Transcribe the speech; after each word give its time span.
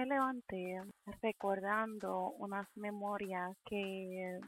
me 0.00 0.06
levanté 0.06 0.80
recordando 1.20 2.30
unas 2.38 2.66
memorias 2.74 3.54
que 3.66 4.40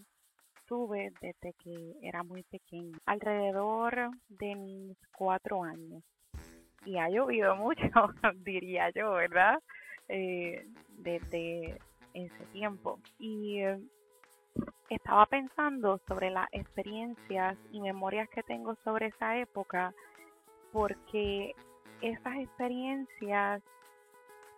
tuve 0.67 1.13
desde 1.21 1.53
que 1.63 1.95
era 2.01 2.23
muy 2.23 2.43
pequeña, 2.45 2.97
alrededor 3.05 4.13
de 4.31 4.55
mis 4.55 4.97
cuatro 5.15 5.63
años. 5.63 6.03
Y 6.87 6.97
ha 6.97 7.11
llovido 7.11 7.55
mucho, 7.57 7.85
diría 8.37 8.89
yo, 8.95 9.13
¿verdad? 9.13 9.59
Eh, 10.09 10.65
desde 10.89 11.79
ese 12.15 12.45
tiempo. 12.53 12.99
Y 13.19 13.61
estaba 14.89 15.27
pensando 15.27 16.01
sobre 16.09 16.31
las 16.31 16.49
experiencias 16.53 17.59
y 17.73 17.81
memorias 17.83 18.27
que 18.31 18.43
tengo 18.43 18.75
sobre 18.85 19.09
esa 19.09 19.37
época, 19.37 19.93
porque 20.73 21.55
esas 22.01 22.37
experiencias, 22.39 23.63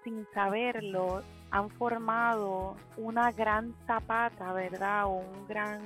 sin 0.05 0.27
saberlo, 0.32 1.23
han 1.50 1.71
formado 1.71 2.76
una 2.96 3.32
gran 3.32 3.75
zapata, 3.86 4.53
¿verdad? 4.53 5.07
O 5.07 5.14
un 5.14 5.46
gran, 5.49 5.81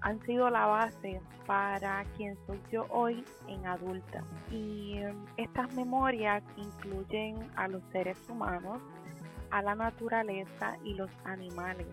han 0.00 0.20
sido 0.24 0.48
la 0.50 0.66
base 0.66 1.20
para 1.46 2.04
quien 2.16 2.36
soy 2.46 2.60
yo 2.72 2.86
hoy 2.88 3.24
en 3.46 3.66
adulta. 3.66 4.24
Y 4.50 5.00
estas 5.36 5.72
memorias 5.74 6.42
incluyen 6.56 7.36
a 7.56 7.68
los 7.68 7.82
seres 7.92 8.18
humanos, 8.28 8.80
a 9.50 9.62
la 9.62 9.74
naturaleza 9.74 10.76
y 10.84 10.94
los 10.94 11.10
animales. 11.24 11.88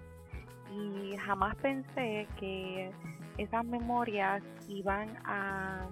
Y 0.72 1.16
jamás 1.18 1.56
pensé 1.56 2.28
que 2.40 2.92
esas 3.38 3.66
memorias 3.66 4.42
iban 4.68 5.10
a 5.26 5.88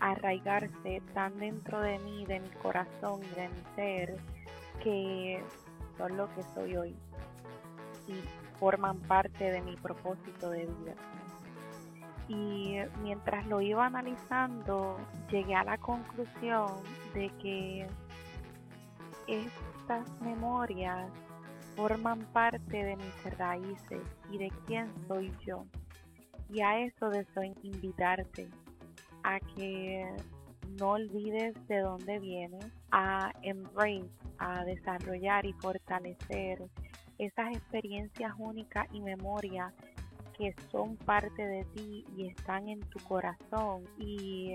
arraigarse 0.00 1.00
tan 1.14 1.38
dentro 1.38 1.80
de 1.80 1.98
mí, 2.00 2.26
de 2.26 2.40
mi 2.40 2.48
corazón 2.62 3.20
y 3.22 3.34
de 3.34 3.48
mi 3.48 3.62
ser, 3.76 4.16
que 4.82 5.42
son 5.96 6.16
lo 6.16 6.32
que 6.34 6.42
soy 6.54 6.76
hoy 6.76 6.96
y 8.08 8.14
forman 8.58 8.98
parte 9.00 9.50
de 9.50 9.60
mi 9.62 9.76
propósito 9.76 10.50
de 10.50 10.66
vida. 10.66 10.94
Y 12.28 12.76
mientras 13.02 13.46
lo 13.46 13.60
iba 13.60 13.86
analizando, 13.86 14.98
llegué 15.30 15.54
a 15.54 15.64
la 15.64 15.78
conclusión 15.78 16.68
de 17.14 17.30
que 17.40 17.86
estas 19.26 20.08
memorias 20.20 21.10
forman 21.76 22.20
parte 22.32 22.84
de 22.84 22.96
mis 22.96 23.38
raíces 23.38 24.02
y 24.30 24.38
de 24.38 24.50
quién 24.66 24.90
soy 25.08 25.32
yo. 25.44 25.64
Y 26.48 26.60
a 26.60 26.80
eso 26.80 27.08
deseo 27.08 27.42
invitarte, 27.62 28.48
a 29.24 29.40
que 29.40 30.06
no 30.78 30.90
olvides 30.92 31.54
de 31.68 31.80
dónde 31.80 32.18
vienes, 32.18 32.66
a 32.90 33.32
embrace, 33.42 34.10
a 34.38 34.64
desarrollar 34.64 35.46
y 35.46 35.52
fortalecer 35.54 36.62
esas 37.18 37.56
experiencias 37.56 38.32
únicas 38.38 38.86
y 38.92 39.00
memorias 39.00 39.72
que 40.36 40.54
son 40.70 40.96
parte 40.96 41.46
de 41.46 41.64
ti 41.74 42.04
y 42.16 42.28
están 42.28 42.68
en 42.68 42.80
tu 42.80 42.98
corazón 43.00 43.84
y 43.98 44.52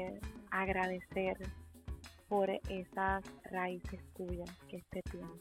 agradecer 0.52 1.38
por 2.28 2.50
esas 2.70 3.24
raíces 3.52 4.02
tuyas 4.16 4.50
que 4.68 4.78
este 4.78 5.02
tiempo. 5.04 5.38